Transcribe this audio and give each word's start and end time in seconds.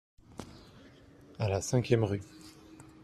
À 1.37 1.47
la 1.47 1.61
cinquième 1.61 2.03
rue. 2.05 2.23